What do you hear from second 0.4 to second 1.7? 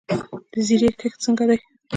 د زیرې کښت څنګه دی؟